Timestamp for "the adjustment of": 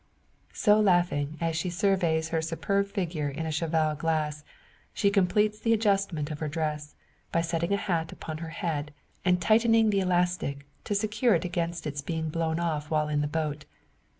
5.59-6.39